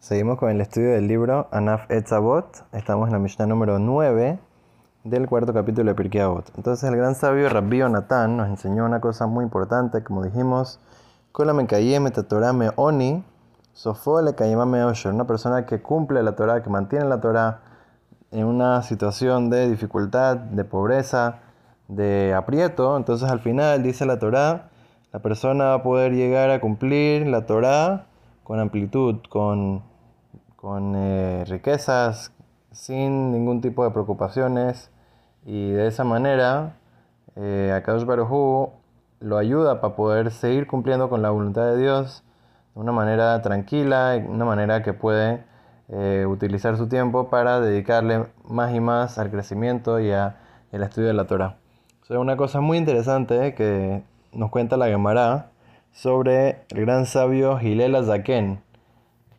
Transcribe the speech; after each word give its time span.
Seguimos 0.00 0.38
con 0.38 0.48
el 0.48 0.62
estudio 0.62 0.92
del 0.92 1.06
libro 1.06 1.46
Anaf 1.50 1.90
Etzavot. 1.90 2.64
Estamos 2.72 3.08
en 3.08 3.12
la 3.12 3.18
Mishnah 3.18 3.44
número 3.44 3.78
9 3.78 4.38
del 5.04 5.28
cuarto 5.28 5.52
capítulo 5.52 5.90
de 5.90 5.94
Pirkei 5.94 6.22
Avot. 6.22 6.50
Entonces 6.56 6.88
el 6.88 6.96
gran 6.96 7.14
sabio 7.14 7.50
Rabbi 7.50 7.80
Natán 7.80 8.38
nos 8.38 8.48
enseñó 8.48 8.86
una 8.86 9.02
cosa 9.02 9.26
muy 9.26 9.44
importante, 9.44 10.02
como 10.02 10.24
dijimos, 10.24 10.80
oni, 12.76 13.22
una 15.04 15.26
persona 15.26 15.66
que 15.66 15.82
cumple 15.82 16.22
la 16.22 16.34
Torah, 16.34 16.62
que 16.62 16.70
mantiene 16.70 17.04
la 17.04 17.20
Torah 17.20 17.60
en 18.30 18.46
una 18.46 18.82
situación 18.82 19.50
de 19.50 19.68
dificultad, 19.68 20.38
de 20.38 20.64
pobreza, 20.64 21.40
de 21.88 22.32
aprieto, 22.32 22.96
entonces 22.96 23.28
al 23.28 23.40
final 23.40 23.82
dice 23.82 24.06
la 24.06 24.18
Torah, 24.18 24.70
la 25.12 25.18
persona 25.18 25.64
va 25.64 25.74
a 25.74 25.82
poder 25.82 26.14
llegar 26.14 26.48
a 26.48 26.58
cumplir 26.58 27.26
la 27.26 27.44
Torah 27.44 28.06
con 28.44 28.58
amplitud, 28.58 29.16
con, 29.28 29.89
con 30.60 30.94
eh, 30.94 31.44
riquezas, 31.48 32.32
sin 32.70 33.32
ningún 33.32 33.62
tipo 33.62 33.82
de 33.84 33.90
preocupaciones 33.90 34.90
y 35.46 35.70
de 35.70 35.86
esa 35.86 36.04
manera 36.04 36.76
eh, 37.36 37.72
Akadosh 37.74 38.04
Baruj 38.04 38.70
lo 39.20 39.38
ayuda 39.38 39.80
para 39.80 39.96
poder 39.96 40.30
seguir 40.30 40.66
cumpliendo 40.66 41.08
con 41.08 41.22
la 41.22 41.30
voluntad 41.30 41.64
de 41.66 41.78
Dios 41.78 42.24
de 42.74 42.80
una 42.80 42.92
manera 42.92 43.40
tranquila, 43.40 44.10
de 44.10 44.28
una 44.28 44.44
manera 44.44 44.82
que 44.82 44.92
puede 44.92 45.44
eh, 45.88 46.26
utilizar 46.28 46.76
su 46.76 46.88
tiempo 46.88 47.30
para 47.30 47.60
dedicarle 47.60 48.26
más 48.44 48.74
y 48.74 48.80
más 48.80 49.18
al 49.18 49.30
crecimiento 49.30 49.98
y 49.98 50.12
al 50.12 50.34
estudio 50.72 51.08
de 51.08 51.14
la 51.14 51.26
Torah. 51.26 51.56
es 52.02 52.10
una 52.10 52.36
cosa 52.36 52.60
muy 52.60 52.76
interesante 52.76 53.54
que 53.54 54.02
nos 54.32 54.50
cuenta 54.50 54.76
la 54.76 54.86
Gemara 54.86 55.50
sobre 55.92 56.64
el 56.68 56.84
gran 56.84 57.06
sabio 57.06 57.56
Gilel 57.58 58.04
Zaken. 58.04 58.69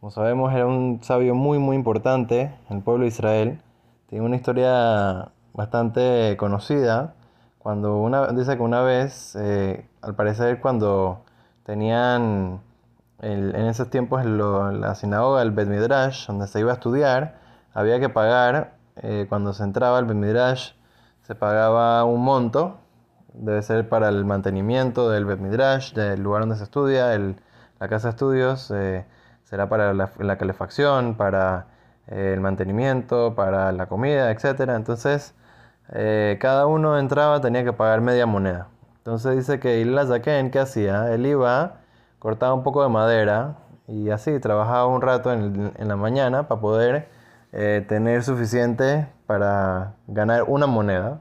Como 0.00 0.12
sabemos, 0.12 0.54
era 0.54 0.64
un 0.64 1.00
sabio 1.02 1.34
muy, 1.34 1.58
muy 1.58 1.74
importante 1.74 2.54
en 2.70 2.76
el 2.76 2.82
pueblo 2.84 3.02
de 3.02 3.08
Israel. 3.08 3.60
Tiene 4.06 4.24
una 4.24 4.36
historia 4.36 5.32
bastante 5.54 6.36
conocida. 6.38 7.14
Cuando 7.58 7.96
una, 7.96 8.28
dice 8.28 8.56
que 8.56 8.62
una 8.62 8.82
vez, 8.82 9.34
eh, 9.34 9.88
al 10.00 10.14
parecer, 10.14 10.60
cuando 10.60 11.24
tenían 11.64 12.60
en 13.20 13.56
esos 13.56 13.90
tiempos 13.90 14.24
la 14.24 14.94
sinagoga, 14.94 15.42
el 15.42 15.50
Bet 15.50 15.66
Midrash, 15.66 16.28
donde 16.28 16.46
se 16.46 16.60
iba 16.60 16.70
a 16.70 16.74
estudiar, 16.74 17.40
había 17.74 17.98
que 17.98 18.08
pagar, 18.08 18.76
eh, 19.02 19.26
cuando 19.28 19.52
se 19.52 19.64
entraba 19.64 19.98
al 19.98 20.04
Bet 20.04 20.16
Midrash, 20.16 20.74
se 21.22 21.34
pagaba 21.34 22.04
un 22.04 22.22
monto, 22.22 22.78
debe 23.34 23.62
ser 23.62 23.88
para 23.88 24.08
el 24.10 24.24
mantenimiento 24.24 25.10
del 25.10 25.24
Bet 25.24 25.40
Midrash, 25.40 25.92
del 25.92 26.22
lugar 26.22 26.42
donde 26.42 26.54
se 26.54 26.62
estudia, 26.62 27.14
el, 27.14 27.40
la 27.80 27.88
casa 27.88 28.08
de 28.08 28.10
estudios, 28.10 28.70
eh, 28.70 29.04
será 29.48 29.68
para 29.68 29.94
la, 29.94 30.38
calefacción, 30.38 31.14
para 31.14 31.66
eh, 32.08 32.32
el 32.34 32.40
mantenimiento, 32.40 33.34
para 33.34 33.72
la 33.72 33.86
comida, 33.86 34.30
etc. 34.30 34.60
Entonces, 34.76 35.34
cada 36.40 36.66
uno 36.66 36.98
entraba, 36.98 37.40
tenía 37.40 37.64
que 37.64 37.72
pagar 37.72 38.02
media 38.02 38.26
moneda. 38.26 38.68
Entonces 38.98 39.36
dice 39.36 39.58
que 39.58 39.80
Ilá 39.80 40.06
Zaken, 40.06 40.50
¿qué 40.50 40.58
hacía? 40.58 41.14
Él 41.14 41.24
iba 41.24 41.78
cortaba 42.18 42.54
un 42.54 42.62
poco 42.62 42.82
de 42.82 42.88
madera 42.88 43.56
y 43.86 44.10
así 44.10 44.38
trabajaba 44.40 44.86
un 44.86 45.00
rato 45.00 45.32
en, 45.32 45.72
la 45.78 45.96
mañana 45.96 46.48
para 46.48 46.60
poder 46.60 47.08
eh, 47.52 47.84
tener 47.88 48.22
suficiente 48.22 49.08
para 49.26 49.94
ganar 50.06 50.44
una 50.44 50.66
moneda. 50.66 51.20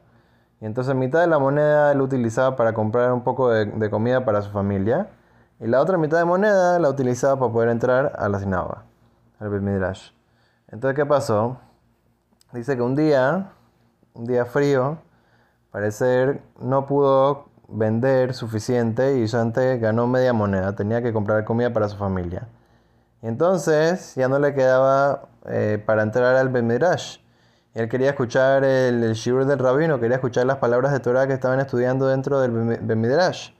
Y 0.59 0.65
entonces 0.65 0.95
mitad 0.95 1.21
de 1.21 1.27
la 1.27 1.39
moneda 1.39 1.91
él 1.91 2.01
utilizaba 2.01 2.55
para 2.55 2.73
comprar 2.73 3.13
un 3.13 3.23
poco 3.23 3.49
de, 3.51 3.89
comida 3.89 4.25
para 4.25 4.41
su 4.41 4.51
familia. 4.51 5.07
Y 5.59 5.67
la 5.67 5.81
otra 5.81 5.97
mitad 5.97 6.19
de 6.19 6.25
moneda 6.25 6.77
la 6.77 6.89
utilizaba 6.89 7.39
para 7.39 7.51
poder 7.51 7.69
entrar 7.69 8.13
a 8.17 8.29
la 8.29 8.39
sinagoga, 8.39 8.83
al 9.39 9.49
Midrash. 9.61 10.11
Entonces, 10.67 10.95
¿qué 10.95 11.05
pasó? 11.05 11.57
Dice 12.53 12.75
que 12.75 12.81
un 12.81 12.95
día, 12.95 13.51
un 14.13 14.25
día 14.25 14.45
frío, 14.45 14.99
parecer 15.71 16.41
no 16.59 16.85
pudo 16.85 17.49
vender 17.67 18.33
suficiente 18.33 19.17
y 19.19 19.35
antes 19.35 19.81
ganó 19.81 20.07
media 20.07 20.31
moneda, 20.31 20.75
tenía 20.75 21.01
que 21.01 21.11
comprar 21.11 21.43
comida 21.43 21.73
para 21.73 21.89
su 21.89 21.97
familia. 21.97 22.47
Y 23.21 23.27
entonces 23.27 24.15
ya 24.15 24.27
no 24.27 24.39
le 24.39 24.53
quedaba 24.53 25.23
eh, 25.47 25.81
para 25.85 26.03
entrar 26.03 26.35
al 26.35 26.49
Bemidrash. 26.49 27.17
Él 27.73 27.89
quería 27.89 28.09
escuchar 28.11 28.63
el, 28.63 29.03
el 29.03 29.13
Shibur 29.13 29.45
del 29.45 29.59
rabino, 29.59 29.99
quería 29.99 30.15
escuchar 30.15 30.45
las 30.45 30.57
palabras 30.57 30.91
de 30.91 30.99
Torah 30.99 31.27
que 31.27 31.33
estaban 31.33 31.59
estudiando 31.59 32.07
dentro 32.07 32.39
del 32.39 32.51
Bemidrash, 32.81 33.51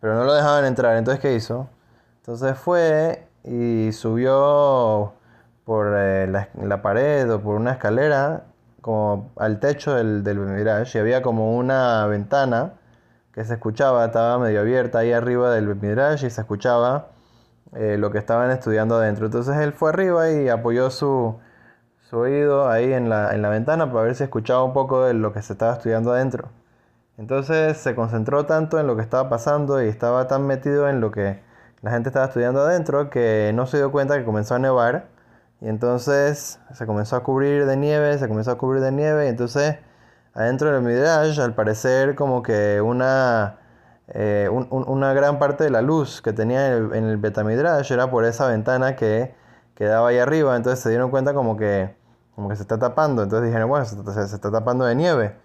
pero 0.00 0.14
no 0.14 0.24
lo 0.24 0.34
dejaban 0.34 0.64
entrar. 0.64 0.96
Entonces, 0.96 1.20
¿qué 1.20 1.34
hizo? 1.34 1.68
Entonces 2.20 2.56
fue 2.58 3.26
y 3.44 3.92
subió 3.92 5.14
por 5.64 5.94
eh, 5.96 6.26
la, 6.26 6.82
pared 6.82 7.30
o 7.32 7.40
por 7.40 7.56
una 7.56 7.72
escalera 7.72 8.44
como 8.80 9.30
al 9.36 9.60
techo 9.60 9.94
del, 9.94 10.24
del 10.24 10.38
Bemidrash 10.38 10.96
y 10.96 10.98
había 10.98 11.22
como 11.22 11.56
una 11.56 12.06
ventana 12.06 12.72
que 13.38 13.44
se 13.44 13.54
escuchaba, 13.54 14.04
estaba 14.06 14.36
medio 14.40 14.60
abierta 14.60 14.98
ahí 14.98 15.12
arriba 15.12 15.52
del 15.52 15.76
Midrash 15.76 16.24
y 16.24 16.30
se 16.30 16.40
escuchaba 16.40 17.06
eh, 17.76 17.96
lo 17.96 18.10
que 18.10 18.18
estaban 18.18 18.50
estudiando 18.50 18.96
adentro. 18.96 19.26
Entonces 19.26 19.56
él 19.58 19.72
fue 19.72 19.90
arriba 19.90 20.28
y 20.30 20.48
apoyó 20.48 20.90
su, 20.90 21.38
oído 22.10 22.68
ahí 22.68 22.92
en 22.92 23.08
la, 23.08 23.34
en 23.34 23.42
la 23.42 23.48
ventana 23.48 23.92
para 23.92 24.06
ver 24.06 24.16
si 24.16 24.24
escuchaba 24.24 24.64
un 24.64 24.72
poco 24.72 25.04
de 25.04 25.14
lo 25.14 25.32
que 25.32 25.42
se 25.42 25.52
estaba 25.52 25.74
estudiando 25.74 26.12
adentro. 26.12 26.48
Entonces 27.18 27.76
se 27.78 27.94
concentró 27.94 28.46
tanto 28.46 28.78
en 28.80 28.86
lo 28.86 28.96
que 28.96 29.02
estaba 29.02 29.28
pasando 29.28 29.82
y 29.82 29.88
estaba 29.88 30.28
tan 30.28 30.46
metido 30.46 30.88
en 30.88 31.00
lo 31.00 31.10
que 31.10 31.42
la 31.82 31.90
gente 31.90 32.08
estaba 32.08 32.26
estudiando 32.26 32.62
adentro 32.62 33.10
que 33.10 33.52
no 33.54 33.66
se 33.66 33.76
dio 33.78 33.92
cuenta 33.92 34.18
que 34.18 34.24
comenzó 34.24 34.54
a 34.54 34.58
nevar. 34.58 35.08
Y 35.60 35.68
entonces 35.68 36.60
se 36.72 36.86
comenzó 36.86 37.16
a 37.16 37.22
cubrir 37.24 37.66
de 37.66 37.76
nieve, 37.76 38.18
se 38.18 38.28
comenzó 38.28 38.52
a 38.52 38.58
cubrir 38.58 38.82
de 38.82 38.92
nieve. 38.92 39.26
Y 39.26 39.28
entonces 39.28 39.76
adentro 40.34 40.72
del 40.72 40.82
Midrash, 40.82 41.40
al 41.40 41.54
parecer 41.54 42.14
como 42.14 42.42
que 42.42 42.80
una, 42.80 43.58
eh, 44.08 44.48
una 44.50 45.12
gran 45.12 45.38
parte 45.38 45.64
de 45.64 45.70
la 45.70 45.82
luz 45.82 46.22
que 46.22 46.32
tenía 46.32 46.68
en 46.68 46.92
el, 46.92 46.94
en 46.94 47.20
Betamidrash 47.20 47.90
era 47.92 48.10
por 48.10 48.24
esa 48.24 48.46
ventana 48.48 48.94
que 48.96 49.34
quedaba 49.74 50.08
ahí 50.08 50.18
arriba, 50.18 50.56
entonces 50.56 50.80
se 50.80 50.90
dieron 50.90 51.10
cuenta 51.10 51.34
como 51.34 51.56
que, 51.56 51.94
como 52.34 52.48
que 52.48 52.56
se 52.56 52.62
está 52.62 52.78
tapando, 52.78 53.22
entonces 53.22 53.46
dijeron, 53.48 53.68
bueno, 53.68 53.84
se, 53.84 53.96
está 54.34 54.50
tapando 54.50 54.84
de 54.84 54.94
nieve. 54.94 55.36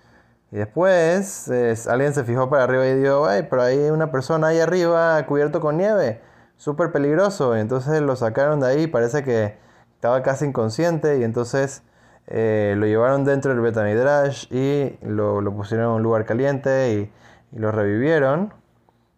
Y 0.54 0.58
después 0.58 1.50
alguien 1.88 2.14
se 2.14 2.24
fijó 2.24 2.48
para 2.48 2.66
arriba 2.66 2.86
y 2.86 2.94
dijo, 2.94 3.26
ay, 3.26 3.48
pero 3.50 3.64
hay 3.64 3.90
una 3.90 4.12
persona 4.12 4.50
ahí 4.50 4.60
arriba 4.60 5.26
cubierto 5.26 5.60
con 5.60 5.78
nieve, 5.78 6.22
súper 6.58 6.92
peligroso. 6.92 7.58
Y 7.58 7.60
entonces 7.60 8.00
lo 8.04 8.16
sacaron 8.16 8.60
de 8.60 8.68
ahí, 8.68 8.86
parece 8.86 9.24
que 9.24 9.58
estaba 9.96 10.22
casi 10.22 10.46
inconsciente 10.46 11.18
y 11.18 11.24
entonces 11.24 11.82
eh, 12.28 12.76
lo 12.78 12.86
llevaron 12.86 13.26
dentro 13.26 13.52
del 13.52 13.62
Betamidrash 13.62 14.46
y 14.54 14.96
lo, 15.02 15.42
lo, 15.42 15.56
pusieron 15.56 15.88
en 15.88 15.92
un 15.94 16.04
lugar 16.04 16.24
caliente 16.26 16.94
y, 16.94 17.12
y 17.58 17.60
lo 17.60 17.72
revivieron. 17.72 18.54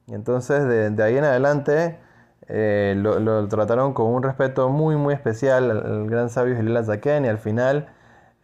Y 0.07 0.13
entonces 0.13 0.65
de, 0.65 1.03
ahí 1.03 1.17
en 1.17 1.25
adelante 1.25 1.99
eh, 2.47 2.93
lo, 2.95 3.45
trataron 3.49 3.93
con 3.93 4.07
un 4.07 4.23
respeto 4.23 4.69
muy 4.69 4.95
muy 4.95 5.13
especial 5.13 5.69
al, 5.69 6.09
gran 6.09 6.29
sabio 6.29 6.57
Hillel 6.57 6.85
Zaken 6.85 7.25
y 7.25 7.27
al 7.27 7.39
final 7.39 7.89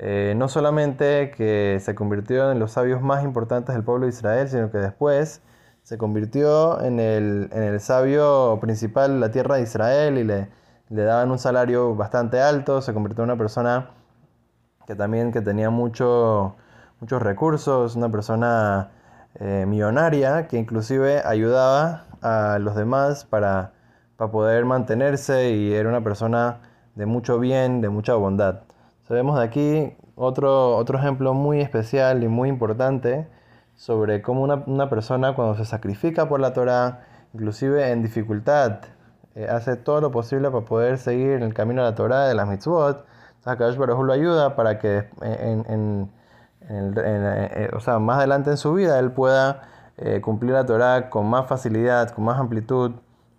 eh, 0.04 0.34
no 0.36 0.50
solamente 0.50 1.30
que 1.30 1.78
se 1.80 1.94
convirtió 1.94 2.52
en 2.52 2.58
los 2.58 2.72
sabios 2.72 3.04
más 3.04 3.24
importantes 3.24 3.76
del 3.76 3.84
pueblo 3.84 4.08
de 4.08 4.10
Israel, 4.10 4.50
sino 4.50 4.72
que 4.72 4.80
después 4.80 5.44
se 5.84 6.00
convirtió 6.00 6.82
en 6.82 7.00
el, 7.00 7.50
en 7.54 7.62
el 7.62 7.80
sabio 7.80 8.58
principal 8.60 9.14
de 9.14 9.20
la 9.20 9.30
tierra 9.30 9.58
de 9.58 9.62
Israel 9.62 10.18
y 10.18 10.24
le, 10.24 10.50
le 10.90 11.04
daban 11.04 11.30
un 11.30 11.38
salario 11.38 11.96
bastante 11.96 12.42
alto, 12.42 12.82
se 12.82 12.96
convirtió 12.96 13.24
en 13.24 13.30
una 13.30 13.38
persona 13.38 13.92
que 14.88 14.96
también 14.96 15.32
que 15.32 15.42
tenía 15.42 15.70
mucho, 15.70 16.56
muchos 17.00 17.22
recursos, 17.22 17.96
una 17.96 18.10
persona 18.10 18.90
eh, 19.36 19.66
millonaria 19.68 20.48
que 20.48 20.58
inclusive 20.58 21.22
ayudaba 21.24 22.06
a 22.24 22.58
los 22.60 22.76
demás 22.76 23.26
para, 23.26 23.74
para, 24.18 24.32
poder 24.32 24.66
mantenerse 24.66 25.52
y 25.52 25.74
era 25.74 25.90
una 25.90 26.04
persona 26.04 26.62
de 26.96 27.06
mucho 27.06 27.38
bien, 27.40 27.82
de 27.82 27.90
mucha 27.90 28.16
bondad. 28.16 28.62
De 29.12 29.20
aquí 29.42 29.94
otro, 30.22 30.78
otro 30.78 30.98
ejemplo 31.00 31.34
muy 31.34 31.62
especial 31.62 32.24
y 32.24 32.28
muy 32.28 32.50
importante 32.50 33.28
sobre 33.76 34.22
cómo 34.22 34.44
una, 34.44 34.64
una 34.68 34.90
persona 34.90 35.34
cuando 35.34 35.56
se 35.56 35.66
sacrifica 35.66 36.30
por 36.30 36.40
la 36.40 36.54
Torah, 36.54 37.02
inclusive 37.34 37.92
en 37.92 38.04
dificultad, 38.04 38.82
eh, 39.36 39.48
hace 39.50 39.78
todo 39.78 40.02
lo 40.02 40.12
posible 40.12 40.52
para 40.52 40.66
poder 40.66 40.98
seguir 40.98 41.32
en 41.32 41.44
el 41.44 41.54
camino 41.54 41.84
de 41.84 41.90
la 41.92 41.96
Torah, 41.96 42.28
de 42.28 42.36
las 42.36 42.48
mitzvot, 42.48 43.06
Akadosh 43.46 43.78
Baruj 43.78 44.04
lo 44.04 44.14
ayuda 44.14 44.56
para 44.56 44.78
que 44.78 45.10
en, 45.22 46.12
eh, 46.70 47.70
o 47.74 47.80
sea, 47.80 47.98
más 47.98 48.18
adelante 48.20 48.52
en 48.52 48.58
su 48.58 48.74
vida 48.74 49.00
él 49.00 49.12
pueda 49.12 49.64
eh, 49.98 50.22
cumplir 50.22 50.52
la 50.52 50.66
Torah 50.66 51.10
con 51.10 51.28
más 51.28 51.48
facilidad, 51.48 52.12
con 52.12 52.26
más 52.26 52.40
amplitud 52.40 52.92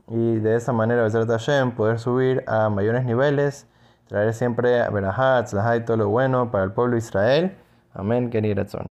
y 0.08 0.36
de 0.36 0.56
esa 0.56 0.72
manera 0.72 1.08
Hashem 1.08 1.72
poder 1.72 1.98
subir 1.98 2.42
a 2.46 2.68
mayores 2.68 3.04
niveles, 3.04 3.66
traer 4.12 4.34
siempre 4.34 4.88
Berahat, 4.90 5.48
y 5.78 5.84
todo 5.86 5.96
lo 5.96 6.08
bueno 6.10 6.50
para 6.50 6.64
el 6.64 6.72
pueblo 6.72 6.92
de 6.92 6.98
Israel. 6.98 7.56
Amén, 7.94 8.28
son 8.68 8.86